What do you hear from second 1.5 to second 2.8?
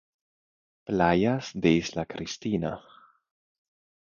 de Isla Cristina